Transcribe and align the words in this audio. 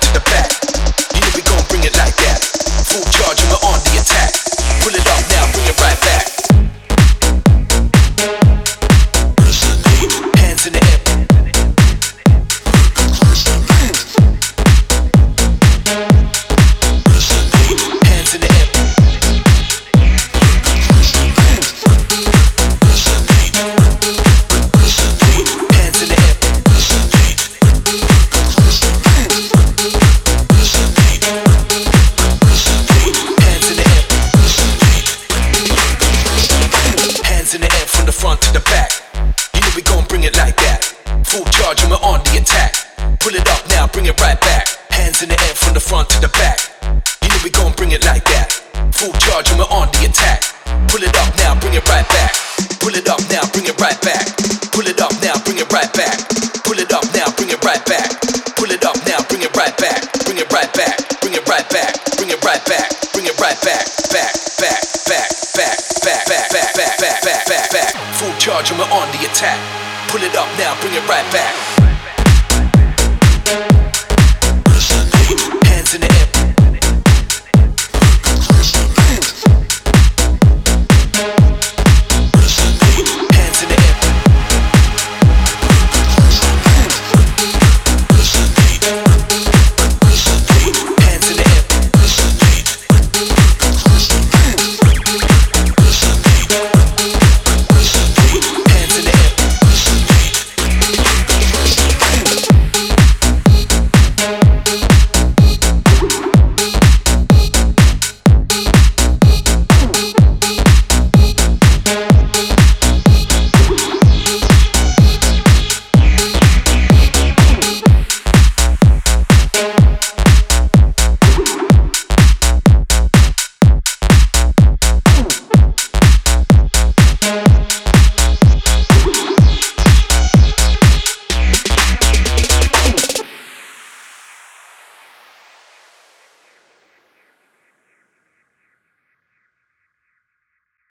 to 0.00 0.12
the 0.14 0.20
back. 0.20 0.69
charge 41.60 41.82
and 41.84 41.92
we're 41.92 42.00
on 42.00 42.24
the 42.24 42.40
attack. 42.40 42.72
Pull 43.20 43.36
it 43.36 43.44
up 43.52 43.60
now, 43.68 43.86
bring 43.86 44.06
it 44.06 44.16
right 44.20 44.40
back. 44.40 44.64
Hands 44.90 45.16
in 45.20 45.28
the 45.28 45.36
air 45.36 45.54
from 45.54 45.74
the 45.76 45.80
front 45.80 46.08
to 46.08 46.18
the 46.24 46.32
back. 46.40 46.56
You 47.20 47.28
know 47.28 47.40
we 47.44 47.50
gon' 47.50 47.72
bring 47.76 47.92
it 47.92 48.04
like 48.04 48.24
that. 48.32 48.48
Full 48.96 49.12
charge 49.20 49.52
and 49.52 49.60
we're 49.60 49.68
on 49.68 49.92
the 49.92 50.08
attack. 50.08 50.40
Pull 50.88 51.04
it 51.04 51.12
up 51.20 51.28
now, 51.36 51.52
bring 51.60 51.76
it 51.76 51.84
right 51.84 52.08
back. 52.08 52.32
Pull 52.80 52.96
it 52.96 53.08
up 53.12 53.20
now, 53.28 53.44
bring 53.52 53.68
it 53.68 53.76
right 53.76 54.00
back. 54.00 54.24
Pull 54.72 54.88
it 54.88 55.00
up 55.04 55.12
now, 55.20 55.36
bring 55.44 55.60
it 55.60 55.68
right 55.68 55.92
back. 55.92 56.16
Pull 56.64 56.80
it 56.80 56.92
up 56.96 57.04
now, 57.12 57.28
bring 57.36 57.52
it 57.52 57.60
right 57.60 57.84
back. 57.84 58.08
Pull 58.56 58.72
it 58.72 58.84
up 58.84 58.96
now, 59.04 59.20
bring 59.28 59.44
it 59.44 59.52
right 59.52 59.76
back. 59.76 60.00
Bring 60.24 60.40
it 60.40 60.48
right 60.48 60.72
back. 60.72 60.96
Bring 61.20 61.36
it 61.36 61.44
right 61.44 61.68
back. 61.68 61.92
Bring 62.16 62.30
it 62.32 62.40
right 62.40 62.64
back. 62.64 62.88
Bring 63.12 63.28
it 63.28 63.36
right 63.36 63.60
back. 63.60 63.84
Back, 64.08 64.32
back, 64.56 64.80
back, 65.12 65.28
back, 65.52 65.76
back, 66.08 66.24
back, 66.24 66.72
back, 66.72 67.20
back, 67.20 67.42
back, 67.44 67.64
back. 67.68 67.90
Full 68.16 68.32
charge 68.40 68.72
and 68.72 68.80
we're 68.80 68.88
on 68.88 69.12
the 69.12 69.28
attack. 69.28 69.89
Pull 70.10 70.24
it 70.24 70.34
up 70.34 70.48
now, 70.58 70.74
bring 70.80 70.94
it 70.94 71.06
right 71.06 71.32
back. 71.32 71.89